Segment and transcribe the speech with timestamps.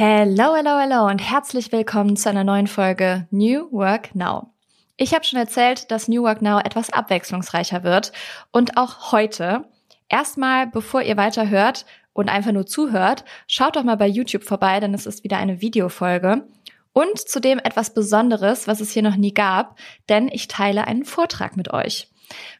[0.00, 4.54] Hello, hello, hello und herzlich willkommen zu einer neuen Folge New Work Now.
[4.96, 8.12] Ich habe schon erzählt, dass New Work Now etwas abwechslungsreicher wird
[8.52, 9.64] und auch heute.
[10.08, 14.78] Erstmal, bevor ihr weiter hört und einfach nur zuhört, schaut doch mal bei YouTube vorbei,
[14.78, 16.46] denn es ist wieder eine Videofolge.
[16.92, 21.56] Und zudem etwas Besonderes, was es hier noch nie gab, denn ich teile einen Vortrag
[21.56, 22.08] mit euch.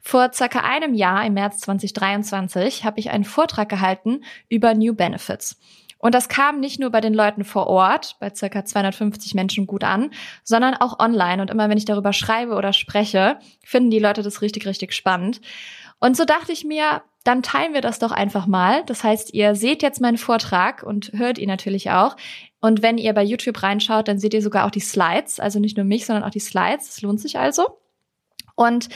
[0.02, 5.57] Vor circa einem Jahr, im März 2023, habe ich einen Vortrag gehalten über New Benefits.
[5.98, 9.82] Und das kam nicht nur bei den Leuten vor Ort, bei circa 250 Menschen gut
[9.82, 10.11] an,
[10.44, 11.43] sondern auch online.
[11.43, 15.40] Und immer wenn ich darüber schreibe oder spreche, finden die Leute das richtig, richtig spannend.
[15.98, 18.84] Und so dachte ich mir, dann teilen wir das doch einfach mal.
[18.86, 22.17] Das heißt, ihr seht jetzt meinen Vortrag und hört ihn natürlich auch.
[22.61, 25.40] Und wenn ihr bei YouTube reinschaut, dann seht ihr sogar auch die Slides.
[25.40, 26.89] Also nicht nur mich, sondern auch die Slides.
[26.89, 27.78] Es lohnt sich also.
[28.54, 28.89] Und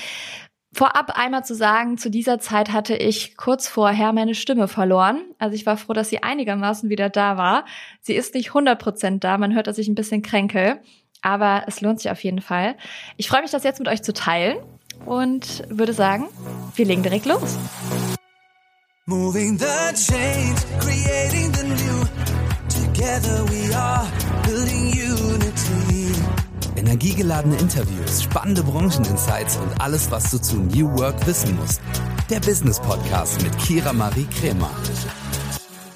[0.75, 5.21] Vorab einmal zu sagen, zu dieser Zeit hatte ich kurz vorher meine Stimme verloren.
[5.39, 7.67] Also ich war froh, dass sie einigermaßen wieder da war.
[8.01, 10.81] Sie ist nicht 100% da, man hört, dass ich ein bisschen kränke,
[11.21, 12.77] aber es lohnt sich auf jeden Fall.
[13.19, 14.57] Ich freue mich, das jetzt mit euch zu teilen
[15.05, 16.29] und würde sagen,
[16.75, 17.59] wir legen direkt los.
[19.05, 22.07] Moving the change, creating the new.
[22.69, 24.07] Together we are
[24.47, 25.42] building unity.
[26.83, 31.81] Energiegeladene Interviews, spannende Brancheninsights und alles, was du zu New Work wissen musst.
[32.29, 34.71] Der Business Podcast mit Kira Marie Kremer.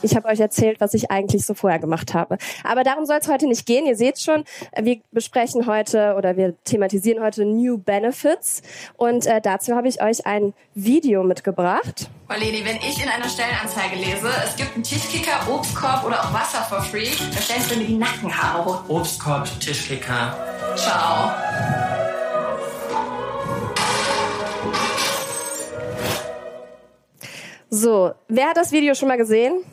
[0.07, 2.39] Ich habe euch erzählt, was ich eigentlich so vorher gemacht habe.
[2.63, 3.87] Aber darum soll es heute nicht gehen.
[3.87, 4.45] Ihr seht schon,
[4.81, 8.63] wir besprechen heute oder wir thematisieren heute New Benefits.
[8.97, 12.09] Und äh, dazu habe ich euch ein Video mitgebracht.
[12.29, 16.63] Marlene, wenn ich in einer Stellenanzeige lese, es gibt einen Tischkicker, Obstkorb oder auch Wasser
[16.63, 18.89] for free, dann stellst du mir die Nackenhaare hoch.
[18.89, 20.37] Obstkorb, Tischkicker.
[20.77, 21.33] Ciao.
[27.71, 29.65] So, wer hat das Video schon mal gesehen?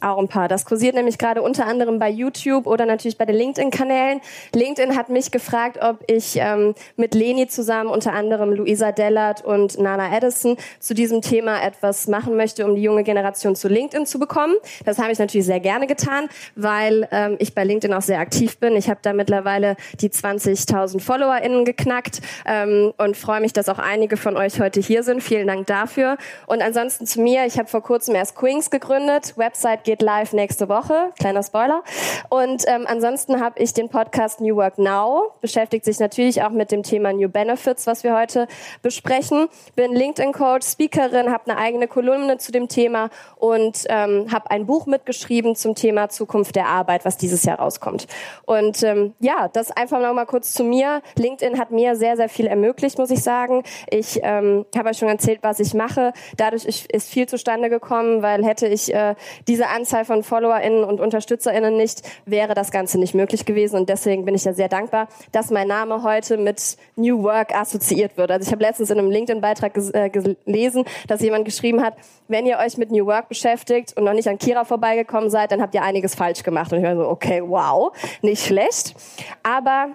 [0.00, 0.46] Auch ein paar.
[0.46, 4.20] Das kursiert nämlich gerade unter anderem bei YouTube oder natürlich bei den LinkedIn-Kanälen.
[4.54, 9.78] LinkedIn hat mich gefragt, ob ich ähm, mit Leni zusammen, unter anderem Luisa Dellert und
[9.78, 14.20] Nana Edison, zu diesem Thema etwas machen möchte, um die junge Generation zu LinkedIn zu
[14.20, 14.54] bekommen.
[14.84, 18.58] Das habe ich natürlich sehr gerne getan, weil ähm, ich bei LinkedIn auch sehr aktiv
[18.58, 18.76] bin.
[18.76, 24.16] Ich habe da mittlerweile die 20.000 FollowerInnen geknackt ähm, und freue mich, dass auch einige
[24.16, 25.24] von euch heute hier sind.
[25.24, 26.18] Vielen Dank dafür.
[26.46, 27.46] Und ansonsten zu mir.
[27.46, 29.34] Ich habe vor kurzem erst Queens gegründet.
[29.36, 31.82] Website geht live nächste Woche, kleiner Spoiler.
[32.28, 36.70] Und ähm, ansonsten habe ich den Podcast New Work Now, beschäftigt sich natürlich auch mit
[36.70, 38.48] dem Thema New Benefits, was wir heute
[38.82, 39.48] besprechen.
[39.76, 44.84] Bin LinkedIn-Coach, Speakerin, habe eine eigene Kolumne zu dem Thema und ähm, habe ein Buch
[44.84, 48.08] mitgeschrieben zum Thema Zukunft der Arbeit, was dieses Jahr rauskommt.
[48.44, 51.00] Und ähm, ja, das einfach noch mal kurz zu mir.
[51.16, 53.62] LinkedIn hat mir sehr, sehr viel ermöglicht, muss ich sagen.
[53.88, 56.12] Ich ähm, habe euch schon erzählt, was ich mache.
[56.36, 59.14] Dadurch ist viel zustande gekommen, weil hätte ich äh,
[59.46, 63.76] diese Anzahl von FollowerInnen und UnterstützerInnen nicht, wäre das Ganze nicht möglich gewesen.
[63.76, 68.16] Und deswegen bin ich ja sehr dankbar, dass mein Name heute mit New Work assoziiert
[68.16, 68.32] wird.
[68.32, 71.94] Also ich habe letztens in einem LinkedIn-Beitrag äh, gelesen, dass jemand geschrieben hat,
[72.26, 75.62] wenn ihr euch mit New Work beschäftigt und noch nicht an Kira vorbeigekommen seid, dann
[75.62, 76.72] habt ihr einiges falsch gemacht.
[76.72, 78.96] Und ich war so, okay, wow, nicht schlecht.
[79.44, 79.90] Aber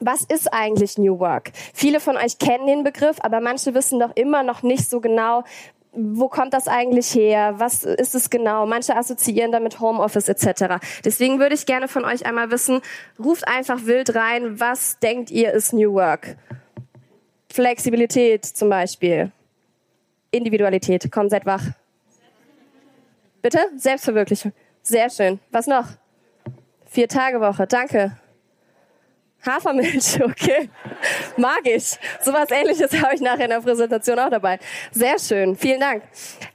[0.00, 1.50] was ist eigentlich New Work?
[1.74, 5.42] Viele von euch kennen den Begriff, aber manche wissen doch immer noch nicht so genau,
[5.98, 7.54] wo kommt das eigentlich her?
[7.58, 8.66] Was ist es genau?
[8.66, 10.76] Manche assoziieren damit Homeoffice etc.
[11.04, 12.80] Deswegen würde ich gerne von euch einmal wissen,
[13.18, 16.36] ruft einfach wild rein, was denkt ihr ist New Work?
[17.52, 19.32] Flexibilität zum Beispiel.
[20.30, 21.10] Individualität.
[21.10, 21.64] Komm, seid wach.
[23.42, 23.58] Bitte?
[23.76, 24.52] Selbstverwirklichung.
[24.82, 25.40] Sehr schön.
[25.50, 25.86] Was noch?
[26.86, 27.66] Vier Tage Woche.
[27.66, 28.16] Danke.
[29.48, 30.70] Hafermilch, okay.
[31.36, 31.98] Mag ich.
[32.22, 34.58] Sowas ähnliches habe ich nachher in der Präsentation auch dabei.
[34.92, 35.56] Sehr schön.
[35.56, 36.02] Vielen Dank.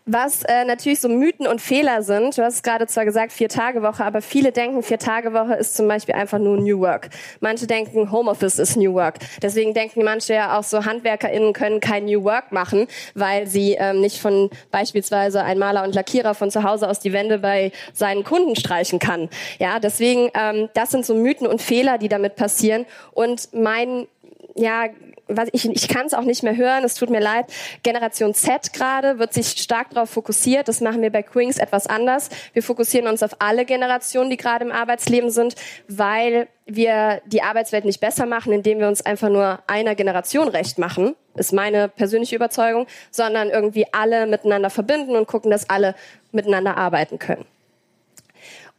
[0.05, 3.81] Was äh, natürlich so Mythen und Fehler sind, du hast gerade zwar gesagt vier Tage
[3.81, 7.09] Woche, aber viele denken vier Tage Woche ist zum Beispiel einfach nur New Work.
[7.39, 9.19] Manche denken Homeoffice ist New Work.
[9.41, 14.01] Deswegen denken manche ja auch so HandwerkerInnen können kein New Work machen, weil sie ähm,
[14.01, 18.25] nicht von beispielsweise ein Maler und Lackierer von zu Hause aus die Wände bei seinen
[18.25, 19.29] Kunden streichen kann.
[19.57, 22.85] Ja, deswegen ähm, das sind so Mythen und Fehler, die damit passieren.
[23.13, 24.07] Und mein
[24.55, 24.87] ja,
[25.27, 27.45] was ich, ich kann es auch nicht mehr hören, es tut mir leid.
[27.81, 30.67] Generation Z gerade wird sich stark darauf fokussiert.
[30.67, 32.29] Das machen wir bei Queens etwas anders.
[32.53, 35.55] Wir fokussieren uns auf alle Generationen, die gerade im Arbeitsleben sind,
[35.87, 40.77] weil wir die Arbeitswelt nicht besser machen, indem wir uns einfach nur einer Generation recht
[40.77, 45.95] machen, ist meine persönliche Überzeugung, sondern irgendwie alle miteinander verbinden und gucken, dass alle
[46.31, 47.45] miteinander arbeiten können.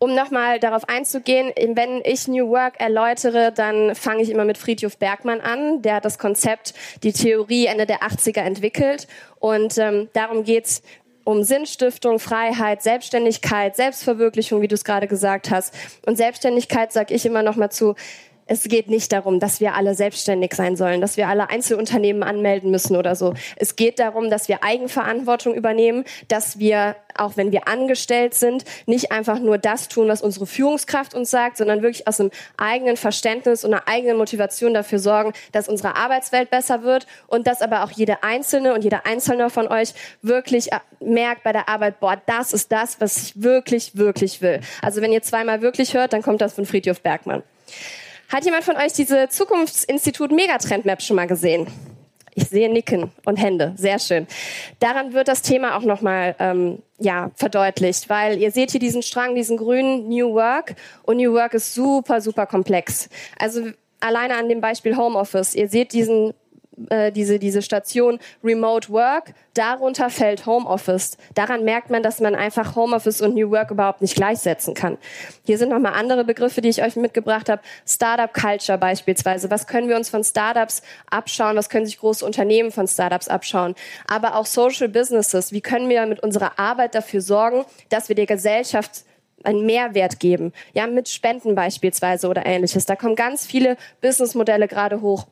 [0.04, 4.98] Um nochmal darauf einzugehen, wenn ich New Work erläutere, dann fange ich immer mit Friedhof
[4.98, 5.80] Bergmann an.
[5.80, 9.08] Der hat das Konzept, die Theorie Ende der 80er entwickelt.
[9.40, 10.82] Und ähm, darum geht's,
[11.24, 15.72] um Sinnstiftung, Freiheit, Selbstständigkeit, Selbstverwirklichung, wie du es gerade gesagt hast.
[16.04, 17.94] Und Selbstständigkeit sage ich immer noch mal zu,
[18.46, 22.70] es geht nicht darum, dass wir alle selbstständig sein sollen, dass wir alle Einzelunternehmen anmelden
[22.70, 23.34] müssen oder so.
[23.56, 29.12] Es geht darum, dass wir Eigenverantwortung übernehmen, dass wir, auch wenn wir angestellt sind, nicht
[29.12, 33.64] einfach nur das tun, was unsere Führungskraft uns sagt, sondern wirklich aus einem eigenen Verständnis
[33.64, 37.90] und einer eigenen Motivation dafür sorgen, dass unsere Arbeitswelt besser wird und dass aber auch
[37.90, 42.52] jede Einzelne und jeder Einzelne von euch wirklich äh, merkt bei der Arbeit, boah, das
[42.52, 44.60] ist das, was ich wirklich, wirklich will.
[44.82, 47.42] Also wenn ihr zweimal wirklich hört, dann kommt das von Friedhof Bergmann.
[48.28, 51.66] Hat jemand von euch diese Zukunftsinstitut Megatrend Map schon mal gesehen?
[52.36, 54.26] Ich sehe Nicken und Hände, sehr schön.
[54.80, 59.36] Daran wird das Thema auch nochmal ähm, ja, verdeutlicht, weil ihr seht hier diesen Strang,
[59.36, 60.74] diesen grünen New Work
[61.04, 63.08] und New Work ist super, super komplex.
[63.38, 66.34] Also alleine an dem Beispiel Homeoffice, ihr seht diesen
[66.90, 71.16] äh, diese, diese Station Remote Work, darunter fällt Homeoffice.
[71.34, 74.98] Daran merkt man, dass man einfach Homeoffice und New Work überhaupt nicht gleichsetzen kann.
[75.44, 77.62] Hier sind nochmal andere Begriffe, die ich euch mitgebracht habe.
[77.86, 79.50] Startup Culture beispielsweise.
[79.50, 81.56] Was können wir uns von Startups abschauen?
[81.56, 83.74] Was können sich große Unternehmen von Startups abschauen?
[84.06, 85.52] Aber auch Social Businesses.
[85.52, 89.04] Wie können wir mit unserer Arbeit dafür sorgen, dass wir der Gesellschaft
[89.44, 90.52] einen Mehrwert geben.
[90.72, 92.86] Ja, mit Spenden beispielsweise oder ähnliches.
[92.86, 95.26] Da kommen ganz viele Businessmodelle gerade hoch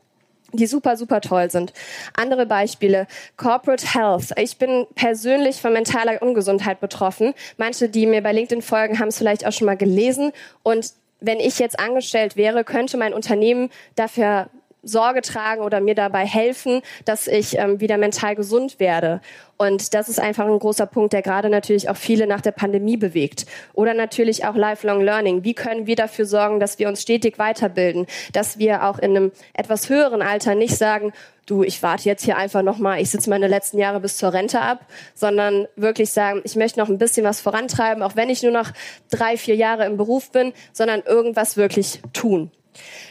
[0.53, 1.73] die super, super toll sind.
[2.15, 3.07] Andere Beispiele,
[3.37, 4.33] Corporate Health.
[4.37, 7.35] Ich bin persönlich von mentaler Ungesundheit betroffen.
[7.57, 10.33] Manche, die mir bei LinkedIn folgen, haben es vielleicht auch schon mal gelesen.
[10.63, 14.49] Und wenn ich jetzt angestellt wäre, könnte mein Unternehmen dafür
[14.83, 19.21] Sorge tragen oder mir dabei helfen, dass ich ähm, wieder mental gesund werde.
[19.57, 22.97] Und das ist einfach ein großer Punkt, der gerade natürlich auch viele nach der Pandemie
[22.97, 23.47] bewegt.
[23.75, 25.45] Oder natürlich auch Lifelong Learning.
[25.45, 29.33] Wie können wir dafür sorgen, dass wir uns stetig weiterbilden, dass wir auch in einem
[29.55, 31.13] etwas höheren Alter nicht sagen,
[31.47, 34.61] du, ich warte jetzt hier einfach nochmal, ich sitze meine letzten Jahre bis zur Rente
[34.61, 38.53] ab, sondern wirklich sagen, ich möchte noch ein bisschen was vorantreiben, auch wenn ich nur
[38.53, 38.71] noch
[39.11, 42.51] drei, vier Jahre im Beruf bin, sondern irgendwas wirklich tun.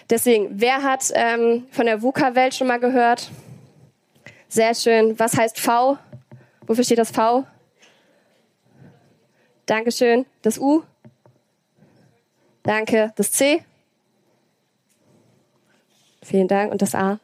[0.09, 3.31] Deswegen, wer hat ähm, von der VUCA-Welt schon mal gehört?
[4.47, 5.17] Sehr schön.
[5.19, 5.97] Was heißt V?
[6.67, 7.45] Wofür steht das V?
[9.65, 10.25] Dankeschön.
[10.41, 10.83] Das U?
[12.63, 13.13] Danke.
[13.15, 13.63] Das C?
[16.23, 16.71] Vielen Dank.
[16.71, 17.19] Und das A?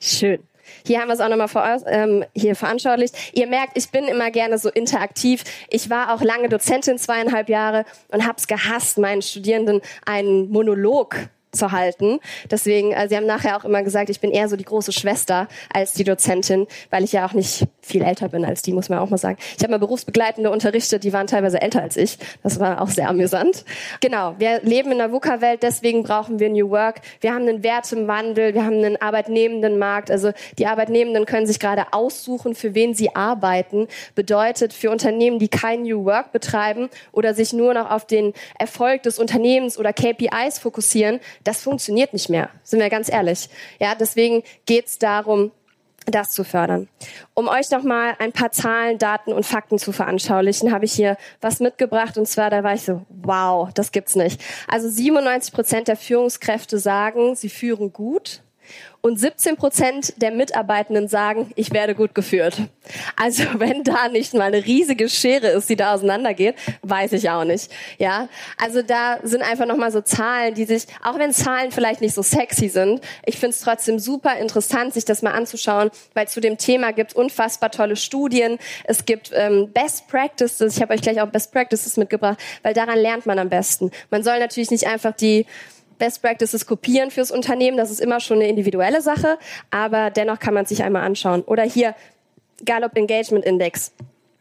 [0.00, 0.47] Schön.
[0.86, 3.14] Hier haben wir es auch nochmal ähm, hier veranschaulicht.
[3.32, 5.44] Ihr merkt, ich bin immer gerne so interaktiv.
[5.70, 11.28] Ich war auch lange Dozentin, zweieinhalb Jahre, und habe es gehasst, meinen Studierenden einen Monolog
[11.58, 12.20] zu halten.
[12.50, 15.48] Deswegen, also sie haben nachher auch immer gesagt, ich bin eher so die große Schwester
[15.72, 18.98] als die Dozentin, weil ich ja auch nicht viel älter bin als die, muss man
[18.98, 19.36] auch mal sagen.
[19.56, 22.18] Ich habe mal Berufsbegleitende unterrichtet, die waren teilweise älter als ich.
[22.42, 23.64] Das war auch sehr amüsant.
[24.00, 27.00] Genau, wir leben in der VUCA-Welt, deswegen brauchen wir New Work.
[27.20, 30.10] Wir haben einen Wertewandel, wir haben einen arbeitnehmenden Markt.
[30.10, 33.88] Also die Arbeitnehmenden können sich gerade aussuchen, für wen sie arbeiten.
[34.14, 39.02] Bedeutet für Unternehmen, die kein New Work betreiben oder sich nur noch auf den Erfolg
[39.02, 43.48] des Unternehmens oder KPIs fokussieren, das funktioniert nicht mehr, sind wir ganz ehrlich.
[43.80, 45.50] Ja, deswegen geht es darum,
[46.04, 46.88] das zu fördern.
[47.32, 51.16] Um euch noch mal ein paar Zahlen, Daten und Fakten zu veranschaulichen, habe ich hier
[51.40, 54.42] was mitgebracht und zwar da war ich so, wow, das gibt's nicht.
[54.68, 58.42] Also 97 Prozent der Führungskräfte sagen, sie führen gut
[59.00, 62.62] und 17 Prozent der Mitarbeitenden sagen, ich werde gut geführt.
[63.16, 67.44] Also wenn da nicht mal eine riesige Schere ist, die da auseinandergeht, weiß ich auch
[67.44, 67.70] nicht.
[67.98, 68.28] Ja,
[68.60, 72.14] also da sind einfach noch mal so Zahlen, die sich, auch wenn Zahlen vielleicht nicht
[72.14, 76.40] so sexy sind, ich finde es trotzdem super interessant, sich das mal anzuschauen, weil zu
[76.40, 78.58] dem Thema gibt unfassbar tolle Studien.
[78.84, 80.76] Es gibt ähm, Best Practices.
[80.76, 83.90] Ich habe euch gleich auch Best Practices mitgebracht, weil daran lernt man am besten.
[84.10, 85.46] Man soll natürlich nicht einfach die
[85.98, 87.76] Best Practices kopieren fürs Unternehmen.
[87.76, 89.38] Das ist immer schon eine individuelle Sache,
[89.70, 91.42] aber dennoch kann man sich einmal anschauen.
[91.42, 91.94] Oder hier
[92.64, 93.92] Gallup Engagement Index.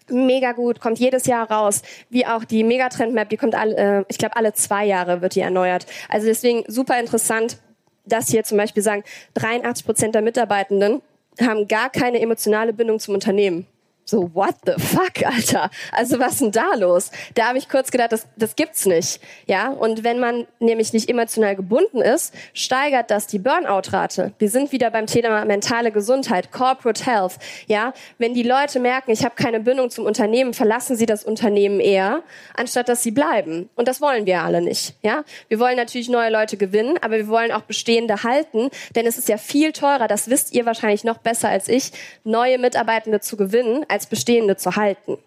[0.10, 1.82] Mega gut, kommt jedes Jahr raus.
[2.10, 5.36] Wie auch die Megatrend Map, die kommt alle, äh, ich glaube alle zwei Jahre wird
[5.36, 5.86] die erneuert.
[6.08, 7.58] Also deswegen super interessant,
[8.06, 11.02] dass hier zum Beispiel sagen, 83 Prozent der Mitarbeitenden
[11.42, 13.68] haben gar keine emotionale Bindung zum Unternehmen
[14.10, 15.70] so, what the fuck, Alter?
[15.92, 17.12] Also was denn da los?
[17.36, 19.20] Da habe ich kurz gedacht, das, das gibt's nicht.
[19.48, 24.32] Ja, und wenn man nämlich nicht emotional gebunden ist, steigert das die Burnout-Rate.
[24.40, 27.34] Wir sind wieder beim Thema mentale Gesundheit, Corporate Health.
[27.68, 31.82] Ja, wenn die Leute merken, ich habe keine Bindung zum Unternehmen, verlassen sie das Unternehmen
[31.82, 32.24] eher,
[32.56, 33.70] anstatt dass sie bleiben.
[33.76, 34.96] Und das wollen wir alle nicht.
[35.02, 39.18] Ja, wir wollen natürlich neue Leute gewinnen, aber wir wollen auch bestehende halten, denn es
[39.18, 41.92] ist ja viel teurer, das wisst ihr wahrscheinlich noch besser als ich,
[42.24, 45.18] neue Mitarbeitende zu gewinnen, als bestehende zu halten.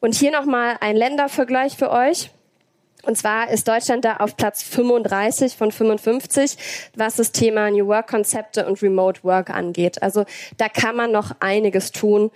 [0.00, 2.30] Und hier nochmal ein Ländervergleich für euch.
[3.04, 6.56] Und zwar ist Deutschland da auf Platz 35 von 55,
[6.96, 10.02] was das Thema New Work Konzepte und Remote Work angeht.
[10.02, 10.24] Also
[10.56, 12.32] da kann man noch einiges tun,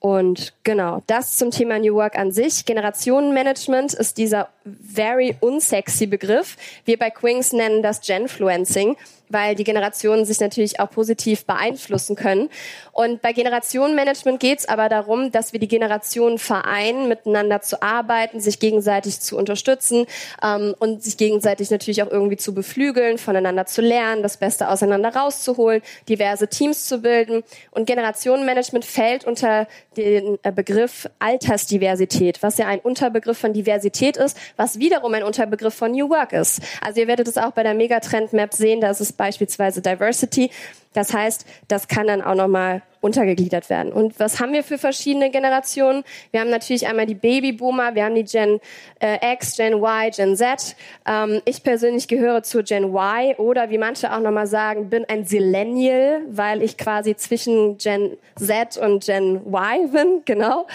[0.00, 2.64] Und genau, das zum Thema New Work an sich.
[2.64, 6.56] Generationenmanagement ist dieser very unsexy Begriff.
[6.84, 8.96] Wir bei Quings nennen das Genfluencing
[9.30, 12.48] weil die Generationen sich natürlich auch positiv beeinflussen können.
[12.92, 18.40] Und bei Generationenmanagement geht es aber darum, dass wir die Generationen vereinen, miteinander zu arbeiten,
[18.40, 20.06] sich gegenseitig zu unterstützen
[20.42, 25.14] ähm, und sich gegenseitig natürlich auch irgendwie zu beflügeln, voneinander zu lernen, das Beste auseinander
[25.14, 27.42] rauszuholen, diverse Teams zu bilden.
[27.70, 29.66] Und Generationenmanagement fällt unter
[29.96, 35.74] den äh, Begriff Altersdiversität, was ja ein Unterbegriff von Diversität ist, was wiederum ein Unterbegriff
[35.74, 36.60] von New Work ist.
[36.80, 40.50] Also ihr werdet es auch bei der Megatrend Map sehen, dass es beispielsweise Diversity.
[40.94, 43.92] Das heißt, das kann dann auch nochmal untergegliedert werden.
[43.92, 46.02] Und was haben wir für verschiedene Generationen?
[46.30, 48.58] Wir haben natürlich einmal die Babyboomer, wir haben die Gen
[49.00, 50.74] äh, X, Gen Y, Gen Z.
[51.06, 55.24] Ähm, ich persönlich gehöre zur Gen Y oder wie manche auch nochmal sagen, bin ein
[55.24, 60.66] Zillennial, weil ich quasi zwischen Gen Z und Gen Y bin, genau.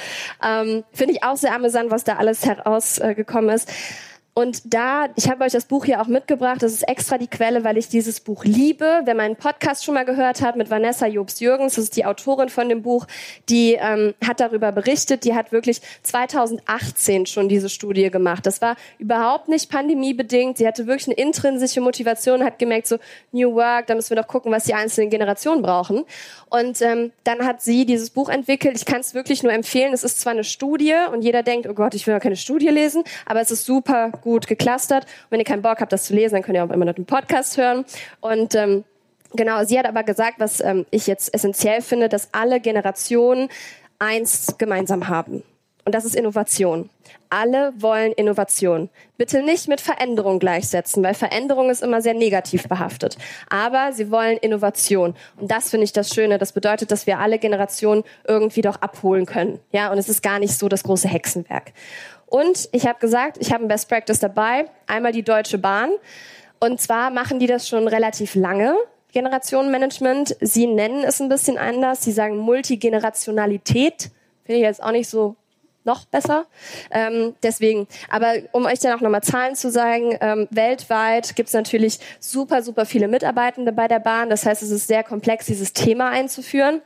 [0.41, 3.69] Ähm, Finde ich auch sehr amüsant, was da alles herausgekommen ist.
[4.35, 7.63] Und da, ich habe euch das Buch hier auch mitgebracht, das ist extra die Quelle,
[7.63, 9.01] weil ich dieses Buch liebe.
[9.03, 12.67] Wer meinen Podcast schon mal gehört hat mit Vanessa Jobs-Jürgens, das ist die Autorin von
[12.67, 13.05] dem Buch,
[13.49, 18.47] die ähm, hat darüber berichtet, die hat wirklich 2018 schon diese Studie gemacht.
[18.47, 22.97] Das war überhaupt nicht pandemiebedingt, sie hatte wirklich eine intrinsische Motivation, hat gemerkt, so
[23.33, 26.05] New Work, da müssen wir doch gucken, was die einzelnen Generationen brauchen.
[26.49, 28.77] Und ähm, dann hat sie dieses Buch entwickelt.
[28.77, 29.93] Ich kann es wirklich nur empfehlen.
[29.93, 32.69] Es ist zwar eine Studie und jeder denkt, oh Gott, ich will ja keine Studie
[32.69, 35.03] lesen, aber es ist super gut geclustert.
[35.03, 36.95] Und wenn ihr keinen Bock habt, das zu lesen, dann könnt ihr auch immer noch
[36.95, 37.85] den Podcast hören.
[38.21, 38.83] Und ähm,
[39.35, 43.49] genau, sie hat aber gesagt, was ähm, ich jetzt essentiell finde, dass alle Generationen
[43.99, 45.43] eins gemeinsam haben.
[45.85, 46.89] Und das ist Innovation.
[47.29, 48.89] Alle wollen Innovation.
[49.17, 53.17] Bitte nicht mit Veränderung gleichsetzen, weil Veränderung ist immer sehr negativ behaftet.
[53.49, 55.13] Aber sie wollen Innovation.
[55.37, 56.37] Und das finde ich das Schöne.
[56.37, 59.59] Das bedeutet, dass wir alle Generationen irgendwie doch abholen können.
[59.71, 61.73] Ja, und es ist gar nicht so das große Hexenwerk.
[62.33, 64.65] Und ich habe gesagt, ich habe ein Best Practice dabei.
[64.87, 65.91] Einmal die Deutsche Bahn.
[66.59, 68.75] Und zwar machen die das schon relativ lange.
[69.11, 70.35] Generationenmanagement.
[70.41, 72.03] Sie nennen es ein bisschen anders.
[72.03, 74.09] Sie sagen Multigenerationalität.
[74.45, 75.35] Finde ich jetzt auch nicht so
[75.85, 76.45] noch besser.
[76.91, 81.53] Ähm, deswegen, aber um euch dann auch nochmal Zahlen zu sagen, ähm, weltweit gibt es
[81.53, 84.29] natürlich super, super viele Mitarbeitende bei der Bahn.
[84.29, 86.81] Das heißt, es ist sehr komplex, dieses Thema einzuführen.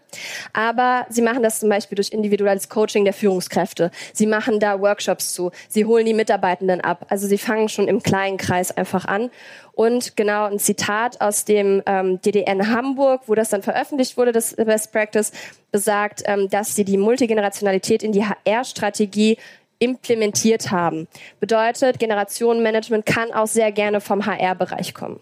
[0.54, 3.92] Aber sie machen das zum Beispiel durch individuelles Coaching der Führungskräfte.
[4.14, 5.52] Sie machen da Workshops zu.
[5.70, 7.06] Sie holen die Mitarbeitenden ab.
[7.10, 9.30] Also sie fangen schon im kleinen Kreis einfach an.
[9.78, 14.56] Und genau ein Zitat aus dem ähm, DDN Hamburg, wo das dann veröffentlicht wurde, das
[14.56, 15.32] Best Practice,
[15.72, 19.38] besagt, ähm, dass sie die Multigenerationalität in die HR-Strategie
[19.78, 21.08] implementiert haben.
[21.40, 25.20] Bedeutet, Generationenmanagement kann auch sehr gerne vom HR-Bereich kommen.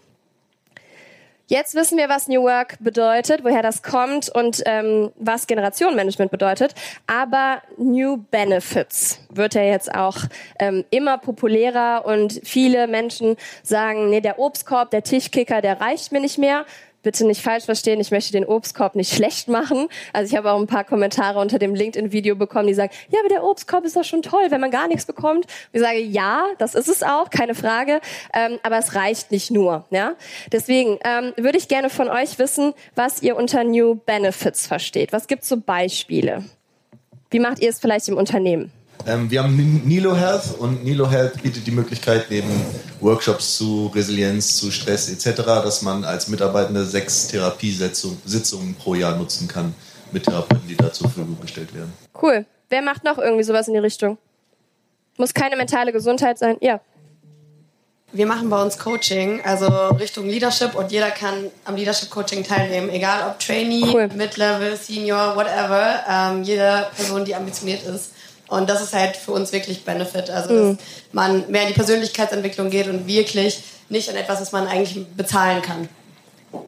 [1.48, 6.74] Jetzt wissen wir, was New Work bedeutet, woher das kommt und ähm, was Generationenmanagement bedeutet.
[7.06, 10.16] Aber New Benefits wird ja jetzt auch
[10.58, 16.20] ähm, immer populärer und viele Menschen sagen, nee, der Obstkorb, der Tischkicker, der reicht mir
[16.20, 16.64] nicht mehr
[17.06, 19.86] bitte nicht falsch verstehen, ich möchte den Obstkorb nicht schlecht machen.
[20.12, 23.28] Also ich habe auch ein paar Kommentare unter dem LinkedIn-Video bekommen, die sagen, ja, aber
[23.28, 25.46] der Obstkorb ist doch schon toll, wenn man gar nichts bekommt.
[25.46, 28.00] Und ich sage, ja, das ist es auch, keine Frage,
[28.34, 29.84] ähm, aber es reicht nicht nur.
[29.90, 30.16] Ja?
[30.50, 35.12] Deswegen ähm, würde ich gerne von euch wissen, was ihr unter New Benefits versteht.
[35.12, 36.44] Was gibt es so Beispiele?
[37.30, 38.72] Wie macht ihr es vielleicht im Unternehmen?
[39.06, 42.48] Ähm, wir haben Nilo Health und Nilo Health bietet die Möglichkeit, neben
[43.00, 49.46] Workshops zu Resilienz, zu Stress etc., dass man als Mitarbeitende sechs Therapiesitzungen pro Jahr nutzen
[49.46, 49.74] kann
[50.12, 51.92] mit Therapeuten, die da zur Verfügung gestellt werden.
[52.20, 52.46] Cool.
[52.68, 54.18] Wer macht noch irgendwie sowas in die Richtung?
[55.18, 56.56] Muss keine mentale Gesundheit sein?
[56.60, 56.80] Ja.
[58.12, 59.66] Wir machen bei uns Coaching, also
[59.98, 64.08] Richtung Leadership und jeder kann am Leadership Coaching teilnehmen, egal ob Trainee, cool.
[64.14, 66.04] Mid-Level, Senior, whatever.
[66.08, 68.12] Ähm, jede Person, die ambitioniert ist,
[68.48, 70.30] und das ist halt für uns wirklich Benefit.
[70.30, 70.78] Also, dass mhm.
[71.12, 75.62] man mehr in die Persönlichkeitsentwicklung geht und wirklich nicht an etwas, was man eigentlich bezahlen
[75.62, 75.88] kann.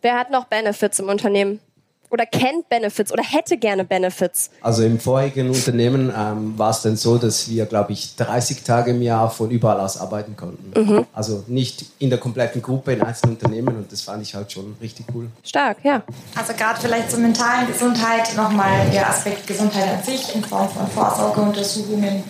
[0.02, 1.60] Wer hat noch Benefits im Unternehmen?
[2.10, 4.50] Oder kennt Benefits oder hätte gerne Benefits?
[4.60, 8.90] Also im vorigen Unternehmen ähm, war es dann so, dass wir, glaube ich, 30 Tage
[8.92, 10.72] im Jahr von überall aus arbeiten konnten.
[10.78, 11.06] Mhm.
[11.12, 14.76] Also nicht in der kompletten Gruppe, in einzelnen Unternehmen und das fand ich halt schon
[14.80, 15.28] richtig cool.
[15.42, 16.02] Stark, ja.
[16.34, 20.86] Also gerade vielleicht zur mentalen Gesundheit nochmal der Aspekt Gesundheit an sich in Form von
[20.88, 22.22] Vorsorgeuntersuchungen.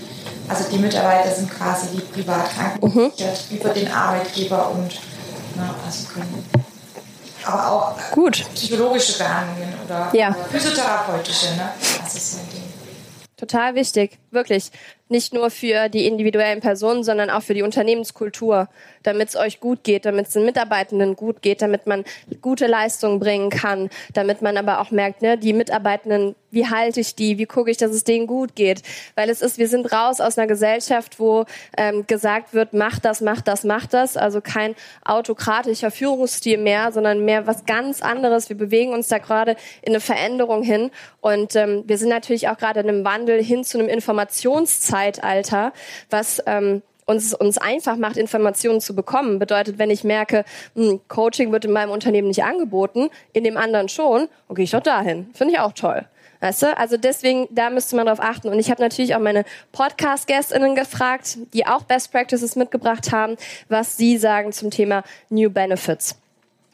[0.49, 3.56] Also die Mitarbeiter sind quasi wie privat krankenversichert mhm.
[3.56, 4.99] über den Arbeitgeber und
[5.56, 6.44] na, also können
[7.49, 8.45] aber auch Gut.
[8.55, 10.33] psychologische Behandlungen oder ja.
[10.33, 11.55] physiotherapeutische.
[11.57, 11.71] Ne?
[12.02, 12.62] Das ist so ein Ding.
[13.37, 14.71] Total wichtig, wirklich.
[15.09, 18.69] Nicht nur für die individuellen Personen, sondern auch für die Unternehmenskultur,
[19.03, 22.05] damit es euch gut geht, damit es den Mitarbeitenden gut geht, damit man
[22.43, 27.15] gute Leistungen bringen kann, damit man aber auch merkt, ne, die Mitarbeitenden, wie halte ich
[27.15, 28.83] die, wie gucke ich, dass es denen gut geht,
[29.15, 31.45] weil es ist, wir sind raus aus einer Gesellschaft, wo
[31.77, 34.75] ähm, gesagt wird, mach das, mach das, mach das, also kein
[35.05, 38.49] autokratischer Führungsstil mehr, sondern mehr was ganz anderes.
[38.49, 40.91] Wir bewegen uns da gerade in eine Veränderung hin.
[41.21, 44.98] Und ähm, wir sind natürlich auch gerade in einem Wandel hin zu einem Informationszeitalter,
[46.11, 49.38] was ähm, uns, uns einfach macht, Informationen zu bekommen.
[49.38, 53.88] Bedeutet, wenn ich merke, hm, Coaching wird in meinem Unternehmen nicht angeboten, in dem anderen
[53.88, 55.31] schon, dann gehe ich doch dahin.
[55.35, 56.05] Finde ich auch toll.
[56.40, 56.76] Weißt du?
[56.76, 58.49] Also deswegen, da müsste man drauf achten.
[58.49, 63.37] Und ich habe natürlich auch meine Podcast-GästInnen gefragt, die auch Best Practices mitgebracht haben,
[63.69, 66.17] was sie sagen zum Thema New Benefits.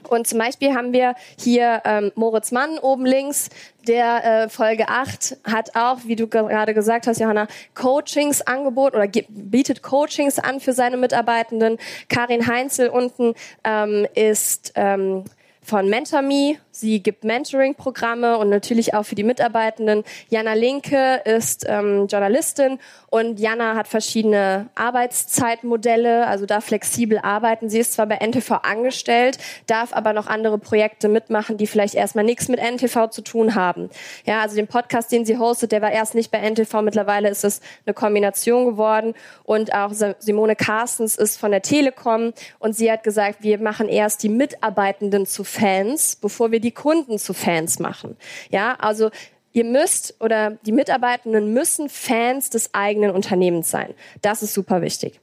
[0.09, 3.51] Und zum Beispiel haben wir hier ähm, Moritz Mann oben links,
[3.87, 9.09] der äh, Folge 8 hat auch, wie du gerade gesagt hast, Johanna, Coachings angeboten oder
[9.29, 11.79] bietet Coachings an für seine Mitarbeitenden.
[12.09, 15.25] Karin Heinzel unten ähm, ist ähm,
[15.63, 16.59] von MentorMe.
[16.77, 20.03] Sie gibt Mentoring-Programme und natürlich auch für die Mitarbeitenden.
[20.29, 27.71] Jana Linke ist ähm, Journalistin und Jana hat verschiedene Arbeitszeitmodelle, also da flexibel arbeiten.
[27.71, 29.39] Sie ist zwar bei NTV angestellt,
[29.69, 33.89] darf aber noch andere Projekte mitmachen, die vielleicht erstmal nichts mit NTV zu tun haben.
[34.27, 37.45] Ja, also den Podcast, den sie hostet, der war erst nicht bei NTV, mittlerweile ist
[37.45, 39.15] es eine Kombination geworden.
[39.45, 44.25] Und auch Simone Carstens ist von der Telekom und sie hat gesagt, wir machen erst
[44.25, 48.17] die Mitarbeitenden zu Fans, bevor wir die Kunden zu Fans machen.
[48.51, 49.11] Ja, also
[49.53, 53.95] ihr müsst oder die Mitarbeitenden müssen Fans des eigenen Unternehmens sein.
[54.23, 55.21] Das ist super wichtig.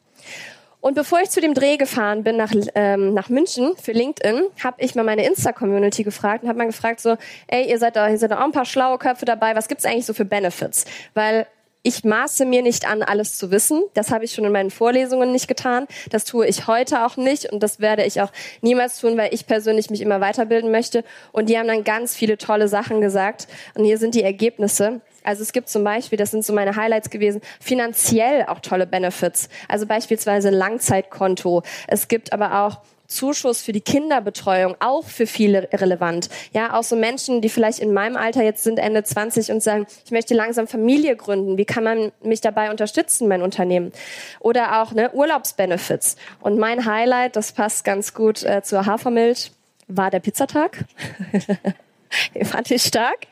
[0.80, 4.78] Und bevor ich zu dem Dreh gefahren bin nach, ähm, nach München für LinkedIn, habe
[4.80, 7.18] ich mal meine Insta-Community gefragt und habe mal gefragt so,
[7.48, 9.86] ey, ihr seid da, ihr seid da auch ein paar schlaue Köpfe dabei, was gibt's
[9.86, 10.86] eigentlich so für Benefits?
[11.14, 11.46] Weil
[11.84, 13.82] ich maße mir nicht an, alles zu wissen.
[13.94, 15.88] Das habe ich schon in meinen Vorlesungen nicht getan.
[16.10, 19.48] Das tue ich heute auch nicht und das werde ich auch niemals tun, weil ich
[19.48, 21.04] persönlich mich immer weiterbilden möchte.
[21.32, 23.48] Und die haben dann ganz viele tolle Sachen gesagt.
[23.74, 25.02] Und hier sind die Ergebnisse.
[25.24, 29.50] Also es gibt zum Beispiel, das sind so meine Highlights gewesen, finanziell auch tolle Benefits.
[29.68, 31.64] Also beispielsweise Langzeitkonto.
[31.88, 32.82] Es gibt aber auch
[33.12, 36.30] Zuschuss für die Kinderbetreuung auch für viele relevant.
[36.54, 39.86] Ja, auch so Menschen, die vielleicht in meinem Alter jetzt sind, Ende 20 und sagen,
[40.06, 41.58] ich möchte langsam Familie gründen.
[41.58, 43.92] Wie kann man mich dabei unterstützen, mein Unternehmen?
[44.40, 46.16] Oder auch ne, Urlaubsbenefits.
[46.40, 49.52] Und mein Highlight, das passt ganz gut äh, zur Hafermilch,
[49.88, 50.86] war der Pizzatag.
[52.36, 53.28] Den fand ich stark.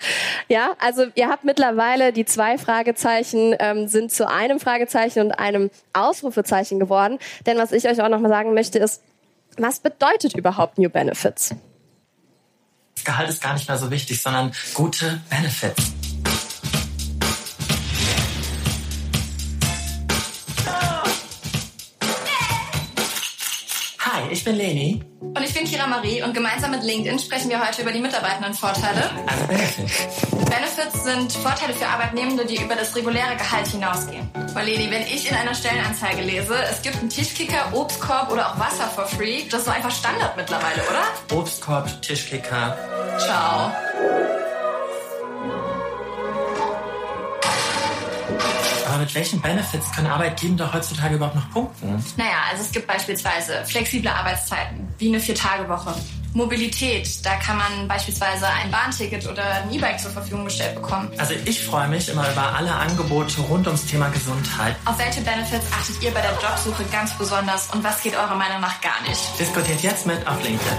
[0.48, 5.70] Ja, also ihr habt mittlerweile die zwei Fragezeichen ähm, sind zu einem Fragezeichen und einem
[5.94, 7.20] Ausrufezeichen geworden.
[7.46, 9.02] Denn was ich euch auch noch mal sagen möchte, ist,
[9.62, 11.56] was bedeutet überhaupt New Benefits?
[12.96, 15.94] Das Gehalt ist gar nicht mehr so wichtig, sondern gute Benefits.
[24.32, 25.02] Ich bin Leni.
[25.22, 29.10] Und ich bin Kira Marie und gemeinsam mit LinkedIn sprechen wir heute über die Mitarbeitendenvorteile.
[29.28, 30.22] Also Benefits.
[30.32, 34.30] Benefits sind Vorteile für Arbeitnehmende, die über das reguläre Gehalt hinausgehen.
[34.54, 38.60] Frau Leni, wenn ich in einer Stellenanzeige lese, es gibt einen Tischkicker, Obstkorb oder auch
[38.60, 41.38] Wasser for free, das ist so einfach Standard mittlerweile, oder?
[41.38, 42.78] Obstkorb, Tischkicker.
[43.20, 43.72] Ciao.
[48.90, 52.04] Aber mit welchen Benefits können Arbeitgeber heutzutage überhaupt noch punkten?
[52.18, 55.94] Naja, also es gibt beispielsweise flexible Arbeitszeiten, wie eine Vier-Tage-Woche.
[56.34, 61.10] Mobilität, da kann man beispielsweise ein Bahnticket oder ein E-Bike zur Verfügung gestellt bekommen.
[61.18, 64.76] Also ich freue mich immer über alle Angebote rund ums Thema Gesundheit.
[64.86, 68.62] Auf welche Benefits achtet ihr bei der Jobsuche ganz besonders und was geht eurer Meinung
[68.62, 69.22] nach gar nicht?
[69.40, 70.78] Diskutiert jetzt mit auf LinkedIn.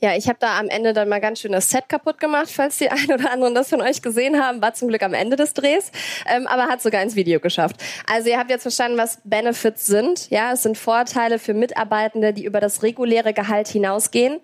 [0.00, 2.78] Ja, ich habe da am Ende dann mal ganz schön das Set kaputt gemacht, falls
[2.78, 4.62] die ein oder anderen das von euch gesehen haben.
[4.62, 5.90] War zum Glück am Ende des Drehs,
[6.26, 7.76] ähm, aber hat sogar ins Video geschafft.
[8.10, 10.30] Also ihr habt jetzt verstanden, was Benefits sind.
[10.30, 14.40] Ja, es sind Vorteile für Mitarbeitende, die über das reguläre Gehalt hinausgehen.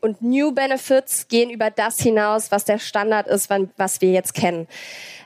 [0.00, 4.66] Und New Benefits gehen über das hinaus, was der Standard ist, was wir jetzt kennen.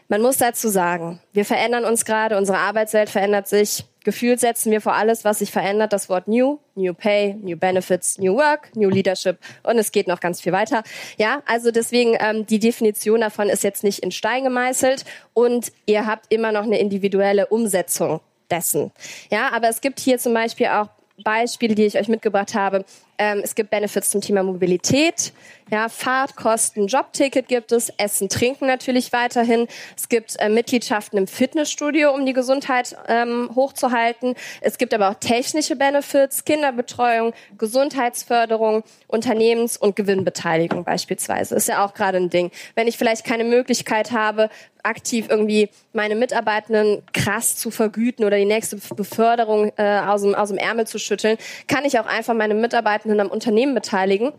[0.08, 3.84] Man muss dazu sagen, wir verändern uns gerade, unsere Arbeitswelt verändert sich.
[4.04, 8.18] Gefühlt setzen wir vor alles, was sich verändert, das Wort New, New Pay, New Benefits,
[8.18, 10.84] New Work, New Leadership und es geht noch ganz viel weiter.
[11.16, 16.06] Ja, also deswegen ähm, die Definition davon ist jetzt nicht in Stein gemeißelt und ihr
[16.06, 18.92] habt immer noch eine individuelle Umsetzung dessen.
[19.30, 20.88] Ja, aber es gibt hier zum Beispiel auch
[21.22, 22.84] Beispiele, die ich euch mitgebracht habe,
[23.18, 25.32] Ähm, es gibt Benefits zum Thema Mobilität.
[25.70, 29.66] Ja, Fahrtkosten, Jobticket gibt es, Essen, Trinken natürlich weiterhin.
[29.96, 34.34] Es gibt äh, Mitgliedschaften im Fitnessstudio, um die Gesundheit ähm, hochzuhalten.
[34.60, 41.54] Es gibt aber auch technische Benefits, Kinderbetreuung, Gesundheitsförderung, Unternehmens- und Gewinnbeteiligung beispielsweise.
[41.54, 42.50] Ist ja auch gerade ein Ding.
[42.74, 44.50] Wenn ich vielleicht keine Möglichkeit habe,
[44.84, 50.50] aktiv irgendwie meine Mitarbeitenden krass zu vergüten oder die nächste Beförderung äh, aus, dem, aus
[50.50, 54.32] dem Ärmel zu schütteln, kann ich auch einfach meine Mitarbeitenden am Unternehmen beteiligen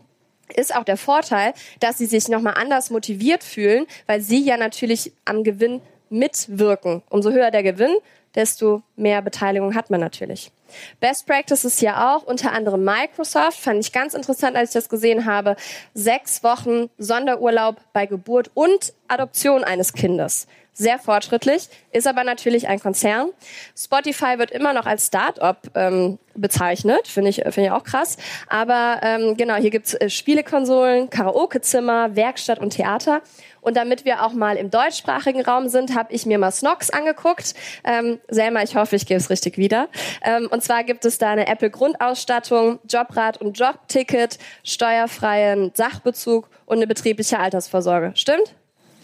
[0.54, 5.12] ist auch der Vorteil, dass sie sich nochmal anders motiviert fühlen, weil sie ja natürlich
[5.24, 7.02] am Gewinn mitwirken.
[7.10, 7.96] Umso höher der Gewinn,
[8.34, 10.52] desto mehr Beteiligung hat man natürlich.
[11.00, 14.88] Best Practice ist ja auch unter anderem Microsoft, fand ich ganz interessant, als ich das
[14.88, 15.56] gesehen habe.
[15.94, 20.46] Sechs Wochen Sonderurlaub bei Geburt und Adoption eines Kindes.
[20.78, 23.30] Sehr fortschrittlich, ist aber natürlich ein Konzern.
[23.74, 28.18] Spotify wird immer noch als Start-up ähm, bezeichnet, finde ich, finde ich auch krass.
[28.50, 33.22] Aber ähm, genau, hier gibt's äh, Spielekonsolen, Karaokezimmer, Werkstatt und Theater.
[33.62, 37.54] Und damit wir auch mal im deutschsprachigen Raum sind, habe ich mir mal Snox angeguckt.
[37.82, 39.88] Ähm, Selma, ich hoffe, ich gebe es richtig wieder.
[40.22, 46.76] Ähm, und zwar gibt es da eine Apple Grundausstattung, Jobrad und Jobticket, steuerfreien Sachbezug und
[46.76, 48.12] eine betriebliche Altersvorsorge.
[48.14, 48.54] Stimmt?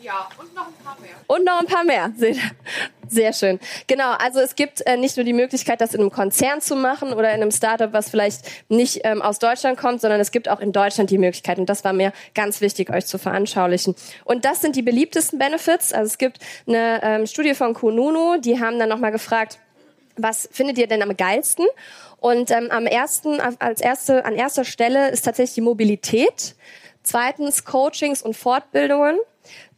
[0.02, 1.10] Ja, und noch ein paar mehr.
[1.28, 2.12] Und noch ein paar mehr.
[3.08, 3.60] Sehr schön.
[3.86, 7.12] Genau, also es gibt äh, nicht nur die Möglichkeit, das in einem Konzern zu machen
[7.12, 10.58] oder in einem Startup, was vielleicht nicht ähm, aus Deutschland kommt, sondern es gibt auch
[10.60, 11.58] in Deutschland die Möglichkeit.
[11.58, 13.94] Und das war mir ganz wichtig, euch zu veranschaulichen.
[14.24, 15.92] Und das sind die beliebtesten Benefits.
[15.92, 19.58] Also es gibt eine ähm, Studie von Kununu, die haben dann nochmal gefragt,
[20.16, 21.66] was findet ihr denn am geilsten?
[22.18, 26.54] Und ähm, am ersten, als erste, an erster Stelle ist tatsächlich die Mobilität.
[27.02, 29.18] Zweitens Coachings und Fortbildungen.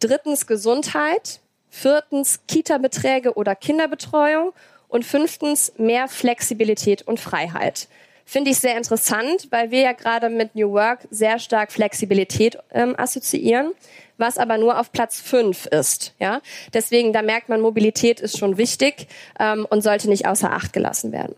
[0.01, 1.41] Drittens Gesundheit.
[1.71, 4.53] Viertens Kita-Beträge oder Kinderbetreuung.
[4.89, 7.89] Und fünftens mehr Flexibilität und Freiheit.
[8.27, 12.95] Finde ich sehr interessant, weil wir ja gerade mit New Work sehr stark Flexibilität ähm,
[12.97, 13.73] assoziieren,
[14.17, 16.15] was aber nur auf Platz fünf ist.
[16.19, 16.41] Ja?
[16.73, 21.13] Deswegen, da merkt man, Mobilität ist schon wichtig ähm, und sollte nicht außer Acht gelassen
[21.13, 21.35] werden.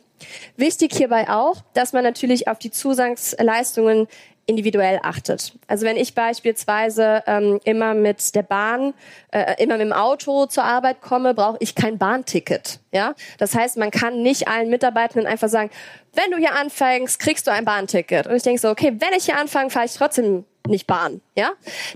[0.57, 4.07] Wichtig hierbei auch, dass man natürlich auf die Zusatzleistungen
[4.47, 5.53] individuell achtet.
[5.67, 8.95] Also wenn ich beispielsweise ähm, immer mit der Bahn,
[9.33, 12.79] äh, immer mit dem Auto zur Arbeit komme, brauche ich kein Bahnticket.
[12.93, 15.71] Ja, das heißt, man kann nicht allen Mitarbeitenden einfach sagen,
[16.15, 18.27] wenn du hier anfängst, kriegst du ein Bahnticket.
[18.27, 21.21] Und ich denke so, okay, wenn ich hier anfange, fahre ich trotzdem nicht Bahn.
[21.37, 21.51] Ja,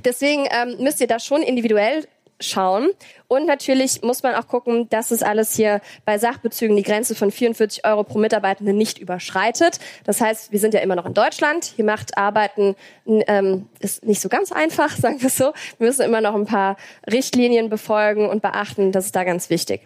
[0.04, 2.06] deswegen ähm, müsst ihr da schon individuell
[2.40, 2.90] schauen.
[3.28, 7.30] Und natürlich muss man auch gucken, dass es alles hier bei Sachbezügen die Grenze von
[7.30, 9.78] 44 Euro pro Mitarbeitende nicht überschreitet.
[10.04, 11.72] Das heißt, wir sind ja immer noch in Deutschland.
[11.76, 12.74] Hier macht Arbeiten
[13.06, 15.52] ähm, ist nicht so ganz einfach, sagen wir es so.
[15.78, 16.76] Wir müssen immer noch ein paar
[17.10, 18.92] Richtlinien befolgen und beachten.
[18.92, 19.82] Das ist da ganz wichtig.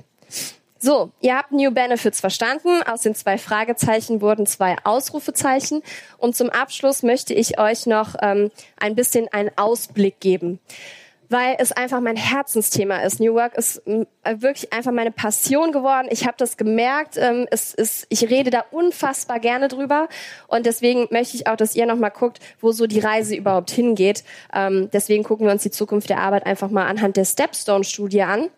[0.79, 2.83] So, ihr habt New Benefits verstanden.
[2.83, 5.83] Aus den zwei Fragezeichen wurden zwei Ausrufezeichen.
[6.19, 10.61] Und zum Abschluss möchte ich euch noch ähm, ein bisschen einen Ausblick geben
[11.35, 13.19] weil es einfach mein Herzensthema ist.
[13.19, 14.05] New Work ist äh,
[14.37, 16.07] wirklich einfach meine Passion geworden.
[16.11, 17.17] Ich habe das gemerkt.
[17.17, 20.09] Ähm, es ist, ich rede da unfassbar gerne drüber
[20.47, 23.73] und deswegen möchte ich auch, dass ihr noch mal guckt, wo so die Reise überhaupt
[23.73, 24.23] hingeht.
[24.55, 28.49] Ähm, deswegen gucken wir uns die Zukunft der Arbeit einfach mal anhand der Stepstone-Studie an.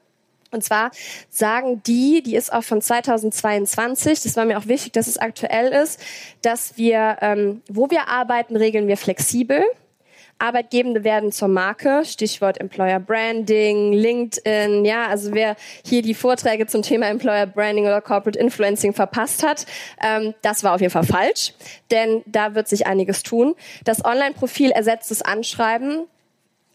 [0.51, 0.91] Und zwar
[1.31, 5.73] sagen die, die ist auch von 2022, das war mir auch wichtig, dass es aktuell
[5.73, 5.99] ist,
[6.43, 9.65] dass wir, ähm, wo wir arbeiten, regeln wir flexibel.
[10.39, 16.83] Arbeitgebende werden zur Marke, Stichwort Employer Branding, LinkedIn, ja, also wer hier die Vorträge zum
[16.83, 19.67] Thema Employer Branding oder Corporate Influencing verpasst hat,
[20.03, 21.55] ähm, das war auf jeden Fall falsch,
[21.91, 23.55] denn da wird sich einiges tun.
[23.85, 26.07] Das Online-Profil ersetzt das Anschreiben,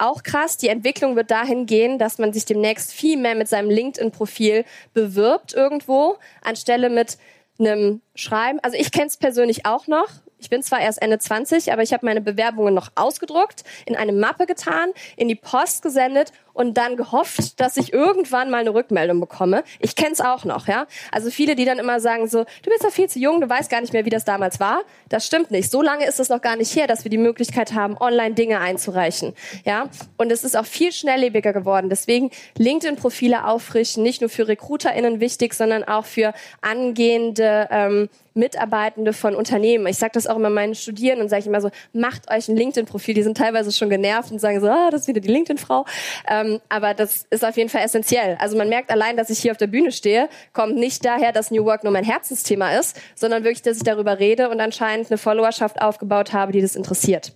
[0.02, 0.58] auch krass.
[0.58, 5.54] Die Entwicklung wird dahin gehen, dass man sich demnächst viel mehr mit seinem LinkedIn-Profil bewirbt
[5.54, 7.18] irgendwo, anstelle mit
[7.60, 8.60] einem Schreiben.
[8.64, 10.10] Also ich kenne es persönlich auch noch.
[10.42, 14.12] Ich bin zwar erst Ende 20, aber ich habe meine Bewerbungen noch ausgedruckt, in eine
[14.12, 19.20] Mappe getan, in die Post gesendet und dann gehofft, dass ich irgendwann mal eine Rückmeldung
[19.20, 19.64] bekomme.
[19.80, 20.88] Ich kenne es auch noch, ja.
[21.12, 23.70] Also viele, die dann immer sagen so, du bist doch viel zu jung, du weißt
[23.70, 24.82] gar nicht mehr, wie das damals war.
[25.10, 25.72] Das stimmt nicht.
[25.72, 28.60] So lange ist es noch gar nicht her, dass wir die Möglichkeit haben, online Dinge
[28.60, 29.34] einzureichen,
[29.66, 29.90] ja.
[30.18, 31.90] Und es ist auch viel schnelllebiger geworden.
[31.90, 39.36] Deswegen LinkedIn-Profile auffrischen, nicht nur für RecruiterInnen wichtig, sondern auch für angehende ähm, Mitarbeitende von
[39.36, 39.86] Unternehmen.
[39.88, 43.14] Ich sage das auch immer meinen Studierenden sage ich immer so, macht euch ein LinkedIn-Profil.
[43.14, 45.86] Die sind teilweise schon genervt und sagen so, ah, das ist wieder die LinkedIn-Frau.
[46.30, 48.38] Ähm, aber das ist auf jeden Fall essentiell.
[48.40, 51.52] Also man merkt allein, dass ich hier auf der Bühne stehe, kommt nicht daher, dass
[51.52, 55.18] New Work nur mein Herzensthema ist, sondern wirklich, dass ich darüber rede und anscheinend eine
[55.18, 57.34] Followerschaft aufgebaut habe, die das interessiert.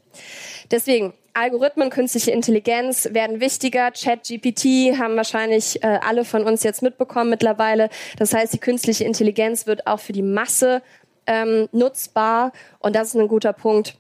[0.72, 3.92] Deswegen, Algorithmen, künstliche Intelligenz werden wichtiger.
[3.92, 7.90] Chat GPT haben wahrscheinlich äh, alle von uns jetzt mitbekommen mittlerweile.
[8.18, 10.82] Das heißt, die künstliche Intelligenz wird auch für die Masse
[11.28, 13.98] ähm, nutzbar und das ist ein guter Punkt.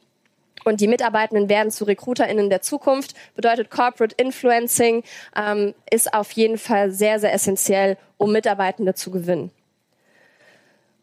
[0.65, 3.13] Und die Mitarbeitenden werden zu RecruiterInnen der Zukunft.
[3.35, 5.03] Bedeutet Corporate Influencing
[5.35, 9.51] ähm, ist auf jeden Fall sehr, sehr essentiell, um Mitarbeitende zu gewinnen.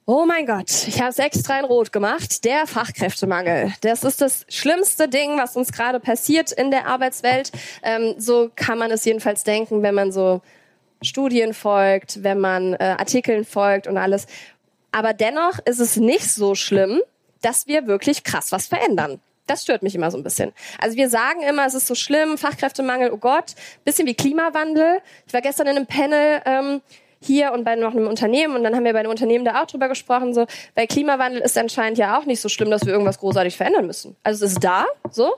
[0.05, 2.45] Oh mein Gott, ich habe es extra in Rot gemacht.
[2.45, 3.73] Der Fachkräftemangel.
[3.83, 7.53] Das ist das schlimmste Ding, was uns gerade passiert in der Arbeitswelt.
[7.85, 10.43] Ähm, so kann man es jedenfalls denken, wenn man so
[11.03, 14.27] Studien folgt, wenn man äh, Artikeln folgt und alles.
[14.91, 17.01] Aber dennoch ist es nicht so schlimm,
[17.43, 19.21] dass wir wirklich krass was verändern.
[19.47, 20.53] Das stört mich immer so ein bisschen.
[20.79, 24.99] Also wir sagen immer, es ist so schlimm, Fachkräftemangel, oh Gott, bisschen wie Klimawandel.
[25.27, 26.81] Ich war gestern in einem Panel ähm,
[27.25, 29.67] hier und bei noch einem Unternehmen und dann haben wir bei einem Unternehmen da auch
[29.67, 33.19] drüber gesprochen, so, bei Klimawandel ist anscheinend ja auch nicht so schlimm, dass wir irgendwas
[33.19, 34.17] großartig verändern müssen.
[34.23, 35.35] Also es ist da, so,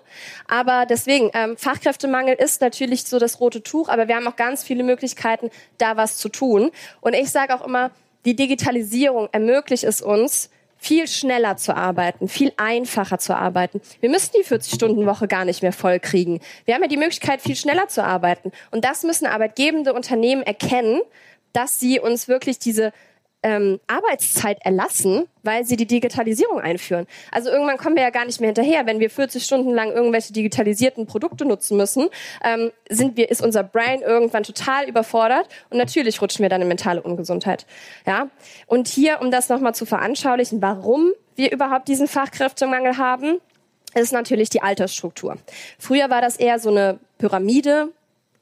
[0.48, 4.62] aber deswegen, ähm, Fachkräftemangel ist natürlich so das rote Tuch, aber wir haben auch ganz
[4.64, 6.70] viele Möglichkeiten, da was zu tun.
[7.00, 7.90] Und ich sage auch immer,
[8.24, 10.50] die Digitalisierung ermöglicht es uns,
[10.84, 13.80] viel schneller zu arbeiten, viel einfacher zu arbeiten.
[14.00, 16.40] Wir müssen die 40-Stunden-Woche gar nicht mehr voll kriegen.
[16.66, 18.52] Wir haben ja die Möglichkeit, viel schneller zu arbeiten.
[18.70, 21.00] Und das müssen arbeitgebende Unternehmen erkennen,
[21.54, 22.92] dass sie uns wirklich diese
[23.44, 27.06] ähm, Arbeitszeit erlassen, weil sie die Digitalisierung einführen.
[27.30, 28.86] Also irgendwann kommen wir ja gar nicht mehr hinterher.
[28.86, 32.08] Wenn wir 40 Stunden lang irgendwelche digitalisierten Produkte nutzen müssen,
[32.42, 36.68] ähm, sind wir, ist unser Brain irgendwann total überfordert und natürlich rutschen wir dann in
[36.68, 37.66] mentale Ungesundheit.
[38.06, 38.28] Ja.
[38.66, 43.40] Und hier, um das nochmal zu veranschaulichen, warum wir überhaupt diesen Fachkräftemangel haben,
[43.94, 45.36] ist natürlich die Altersstruktur.
[45.78, 47.92] Früher war das eher so eine Pyramide,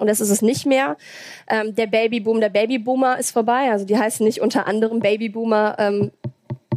[0.03, 0.97] und das ist es nicht mehr.
[1.49, 3.71] Ähm, der Babyboom, der Babyboomer ist vorbei.
[3.71, 6.11] Also die heißen nicht unter anderem Babyboomer ähm,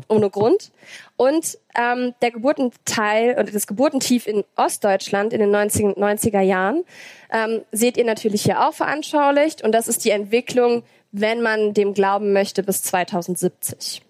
[0.08, 0.72] ohne Grund.
[1.18, 6.84] Und ähm, der Geburtenteil oder das Geburtentief in Ostdeutschland in den 90, 90er Jahren
[7.32, 9.64] ähm, seht ihr natürlich hier auch veranschaulicht.
[9.64, 14.04] Und das ist die Entwicklung, wenn man dem glauben möchte, bis 2070.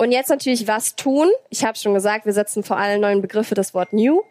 [0.00, 1.28] Und jetzt natürlich was tun.
[1.50, 4.22] Ich habe schon gesagt, wir setzen vor allen neuen Begriffe das Wort New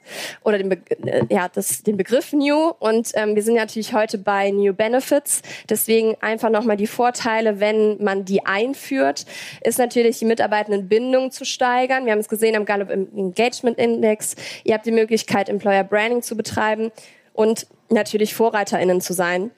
[0.43, 2.71] oder den, Be äh, ja, das, den Begriff New.
[2.79, 5.43] Und ähm, wir sind natürlich heute bei New Benefits.
[5.69, 9.27] Deswegen einfach nochmal die Vorteile, wenn man die einführt,
[9.63, 12.05] ist natürlich die Mitarbeitendenbindung zu steigern.
[12.05, 14.35] Wir haben es gesehen am Gallup Engagement Index.
[14.63, 16.91] Ihr habt die Möglichkeit, Employer Branding zu betreiben
[17.33, 19.51] und natürlich VorreiterInnen zu sein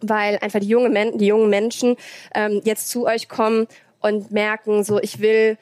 [0.00, 1.96] weil einfach die, junge Men die jungen Menschen
[2.32, 3.66] ähm, jetzt zu euch kommen
[4.00, 5.58] und merken, so ich will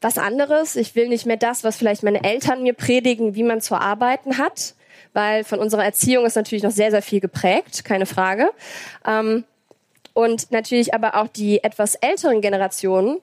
[0.00, 3.60] was anderes, ich will nicht mehr das, was vielleicht meine Eltern mir predigen, wie man
[3.60, 4.74] zu arbeiten hat,
[5.12, 8.50] weil von unserer Erziehung ist natürlich noch sehr, sehr viel geprägt, keine Frage.
[9.06, 9.44] Ähm,
[10.12, 13.18] und natürlich aber auch die etwas älteren Generationen,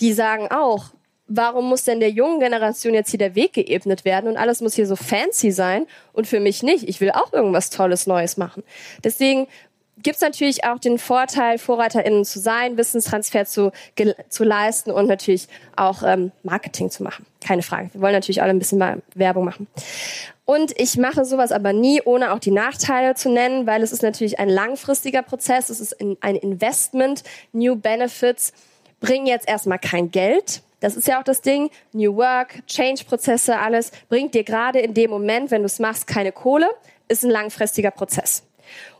[0.00, 0.86] die sagen auch,
[1.28, 4.74] warum muss denn der jungen Generation jetzt hier der Weg geebnet werden und alles muss
[4.74, 6.88] hier so fancy sein und für mich nicht.
[6.88, 8.62] Ich will auch irgendwas Tolles Neues machen.
[9.02, 9.48] Deswegen
[10.02, 13.72] gibt es natürlich auch den Vorteil, VorreiterInnen zu sein, Wissenstransfer zu,
[14.28, 17.26] zu leisten und natürlich auch ähm, Marketing zu machen.
[17.44, 17.90] Keine Frage.
[17.92, 19.66] Wir wollen natürlich alle ein bisschen mal Werbung machen.
[20.44, 24.02] Und ich mache sowas aber nie, ohne auch die Nachteile zu nennen, weil es ist
[24.02, 25.70] natürlich ein langfristiger Prozess.
[25.70, 27.24] Es ist ein Investment.
[27.52, 28.52] New Benefits
[29.00, 30.62] bringen jetzt erstmal kein Geld.
[30.80, 31.70] Das ist ja auch das Ding.
[31.92, 36.32] New Work, Change-Prozesse, alles bringt dir gerade in dem Moment, wenn du es machst, keine
[36.32, 36.68] Kohle.
[37.08, 38.42] Ist ein langfristiger Prozess.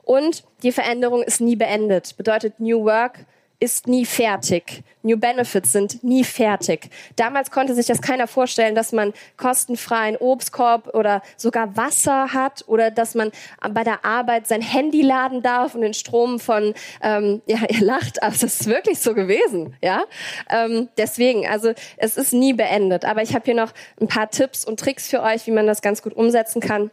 [0.07, 2.17] Und die Veränderung ist nie beendet.
[2.17, 3.27] Bedeutet New Work
[3.59, 4.85] ist nie fertig.
[5.03, 6.91] New Benefits sind nie fertig.
[7.17, 12.93] Damals konnte sich das keiner vorstellen, dass man kostenfreien Obstkorb oder sogar Wasser hat oder
[12.93, 13.33] dass man
[13.71, 18.23] bei der Arbeit sein Handy laden darf und den Strom von, ähm, ja, ihr lacht,
[18.23, 20.05] aber es ist wirklich so gewesen, ja.
[20.51, 23.05] Ähm, deswegen, also es ist nie beendet.
[23.05, 25.83] Aber ich habe hier noch ein paar Tipps und Tricks für euch, wie man das
[25.83, 26.91] ganz gut umsetzen kann.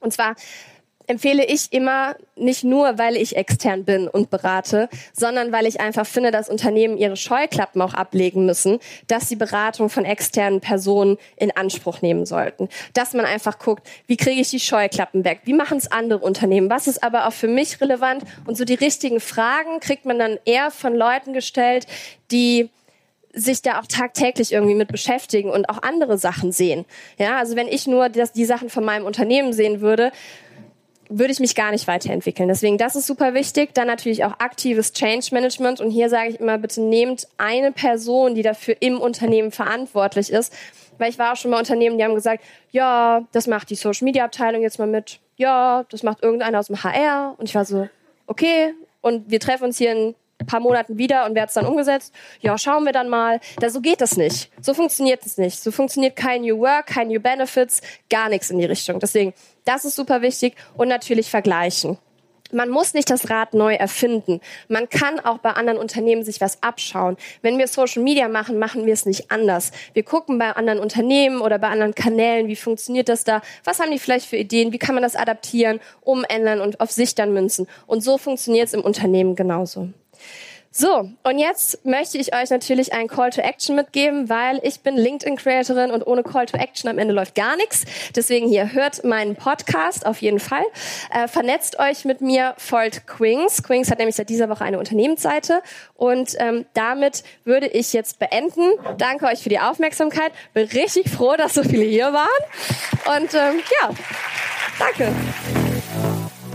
[0.00, 0.36] Und zwar
[1.06, 6.06] empfehle ich immer nicht nur, weil ich extern bin und berate, sondern weil ich einfach
[6.06, 11.54] finde, dass Unternehmen ihre Scheuklappen auch ablegen müssen, dass sie Beratung von externen Personen in
[11.56, 12.68] Anspruch nehmen sollten.
[12.94, 15.40] Dass man einfach guckt, wie kriege ich die Scheuklappen weg?
[15.44, 16.70] Wie machen es andere Unternehmen?
[16.70, 18.24] Was ist aber auch für mich relevant?
[18.46, 21.86] Und so die richtigen Fragen kriegt man dann eher von Leuten gestellt,
[22.30, 22.70] die
[23.34, 26.84] sich da auch tagtäglich irgendwie mit beschäftigen und auch andere Sachen sehen.
[27.18, 30.12] Ja, also wenn ich nur das, die Sachen von meinem Unternehmen sehen würde,
[31.08, 32.48] würde ich mich gar nicht weiterentwickeln.
[32.48, 33.74] Deswegen, das ist super wichtig.
[33.74, 35.80] Dann natürlich auch aktives Change Management.
[35.80, 40.52] Und hier sage ich immer, bitte nehmt eine Person, die dafür im Unternehmen verantwortlich ist.
[40.98, 44.04] Weil ich war auch schon bei Unternehmen, die haben gesagt, ja, das macht die Social
[44.04, 45.20] Media Abteilung jetzt mal mit.
[45.36, 47.34] Ja, das macht irgendeiner aus dem HR.
[47.38, 47.88] Und ich war so,
[48.26, 48.74] okay.
[49.00, 50.14] Und wir treffen uns hier in
[50.46, 52.14] paar Monaten wieder und wer hat es dann umgesetzt?
[52.40, 53.40] Ja, schauen wir dann mal.
[53.60, 54.50] Da, so geht das nicht.
[54.60, 55.60] So funktioniert es nicht.
[55.60, 57.80] So funktioniert kein New Work, kein New Benefits,
[58.10, 59.00] gar nichts in die Richtung.
[59.00, 61.98] Deswegen, das ist super wichtig und natürlich vergleichen.
[62.52, 64.40] Man muss nicht das Rad neu erfinden.
[64.68, 67.16] Man kann auch bei anderen Unternehmen sich was abschauen.
[67.42, 69.72] Wenn wir Social Media machen, machen wir es nicht anders.
[69.92, 73.42] Wir gucken bei anderen Unternehmen oder bei anderen Kanälen, wie funktioniert das da?
[73.64, 74.72] Was haben die vielleicht für Ideen?
[74.72, 77.66] Wie kann man das adaptieren, umändern und auf sich dann münzen?
[77.86, 79.88] Und so funktioniert es im Unternehmen genauso.
[80.76, 84.96] So, und jetzt möchte ich euch natürlich einen Call to Action mitgeben, weil ich bin
[84.96, 87.84] LinkedIn-Creatorin und ohne Call to Action am Ende läuft gar nichts.
[88.16, 90.64] Deswegen hier, hört meinen Podcast auf jeden Fall.
[91.12, 93.62] Äh, vernetzt euch mit mir, folgt Quings.
[93.62, 95.62] Quings hat nämlich seit dieser Woche eine Unternehmensseite
[95.94, 98.72] und ähm, damit würde ich jetzt beenden.
[98.98, 100.32] Danke euch für die Aufmerksamkeit.
[100.54, 103.22] Bin richtig froh, dass so viele hier waren.
[103.22, 103.90] Und ähm, ja,
[104.80, 105.12] danke.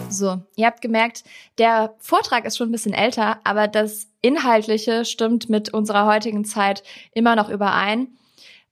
[0.09, 1.23] So, ihr habt gemerkt,
[1.57, 6.83] der Vortrag ist schon ein bisschen älter, aber das Inhaltliche stimmt mit unserer heutigen Zeit
[7.13, 8.07] immer noch überein.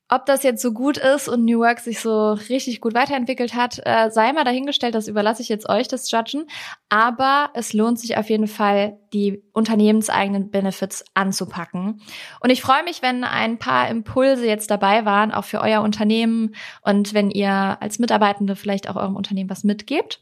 [0.10, 3.82] Ob das jetzt so gut ist und New Work sich so richtig gut weiterentwickelt hat,
[3.84, 6.46] äh, sei mal dahingestellt, das überlasse ich jetzt euch, das Judgen.
[6.88, 12.02] Aber es lohnt sich auf jeden Fall, die unternehmenseigenen Benefits anzupacken.
[12.40, 16.56] Und ich freue mich, wenn ein paar Impulse jetzt dabei waren, auch für euer Unternehmen
[16.82, 20.20] und wenn ihr als Mitarbeitende vielleicht auch eurem Unternehmen was mitgebt.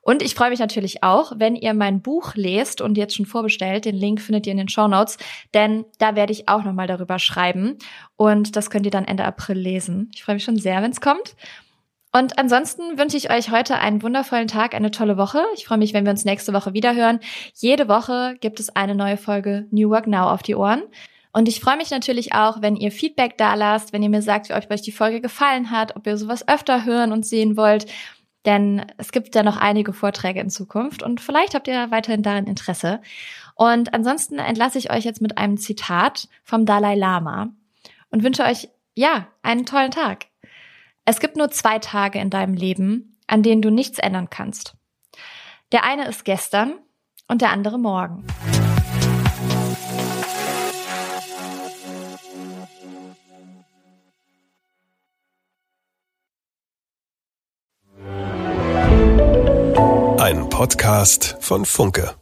[0.00, 3.84] Und ich freue mich natürlich auch, wenn ihr mein Buch lest und jetzt schon vorbestellt.
[3.84, 5.16] Den Link findet ihr in den Show Notes,
[5.54, 7.78] denn da werde ich auch nochmal darüber schreiben.
[8.16, 10.10] Und das könnt ihr dann Ende April lesen.
[10.14, 11.36] Ich freue mich schon sehr, wenn es kommt.
[12.14, 15.42] Und ansonsten wünsche ich euch heute einen wundervollen Tag, eine tolle Woche.
[15.54, 17.20] Ich freue mich, wenn wir uns nächste Woche wieder hören.
[17.54, 20.82] Jede Woche gibt es eine neue Folge New Work Now auf die Ohren.
[21.32, 24.50] Und ich freue mich natürlich auch, wenn ihr Feedback da lasst, wenn ihr mir sagt,
[24.50, 27.86] wie euch die Folge gefallen hat, ob ihr sowas öfter hören und sehen wollt.
[28.44, 32.46] Denn es gibt ja noch einige Vorträge in Zukunft und vielleicht habt ihr weiterhin daran
[32.46, 33.00] Interesse.
[33.54, 37.48] Und ansonsten entlasse ich euch jetzt mit einem Zitat vom Dalai Lama
[38.10, 40.26] und wünsche euch, ja, einen tollen Tag.
[41.04, 44.76] Es gibt nur zwei Tage in deinem Leben, an denen du nichts ändern kannst.
[45.72, 46.74] Der eine ist gestern
[47.26, 48.24] und der andere morgen.
[60.18, 62.21] Ein Podcast von Funke.